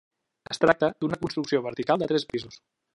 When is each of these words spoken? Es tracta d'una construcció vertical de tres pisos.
Es 0.55 0.61
tracta 0.63 0.89
d'una 1.05 1.21
construcció 1.27 1.63
vertical 1.69 2.05
de 2.05 2.13
tres 2.15 2.31
pisos. 2.35 2.63